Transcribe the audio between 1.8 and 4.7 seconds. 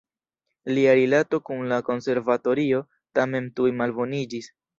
konservatorio tamen tuj malboniĝis.